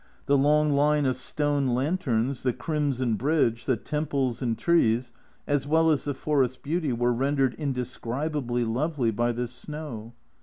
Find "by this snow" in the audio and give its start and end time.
9.11-10.13